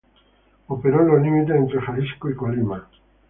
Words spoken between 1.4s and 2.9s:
entre Jalisco y Colima.